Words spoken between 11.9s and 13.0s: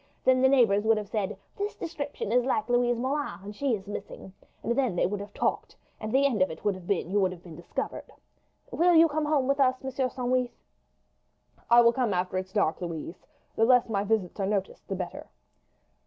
come after it's dark,